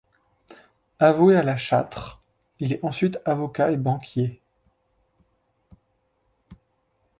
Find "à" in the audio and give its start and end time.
1.35-1.43